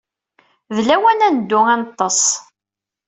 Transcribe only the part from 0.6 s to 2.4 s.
D lawan ad neddu ad neḍḍes.